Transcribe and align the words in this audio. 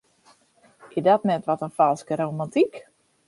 Is 0.95 1.03
dat 1.03 1.23
net 1.23 1.45
wat 1.49 1.63
in 1.67 1.75
falske 1.79 2.19
romantyk? 2.21 2.73